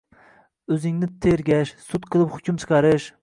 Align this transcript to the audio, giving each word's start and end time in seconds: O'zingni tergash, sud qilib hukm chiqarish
O'zingni 0.75 1.09
tergash, 1.27 1.75
sud 1.91 2.09
qilib 2.17 2.35
hukm 2.39 2.61
chiqarish 2.65 3.11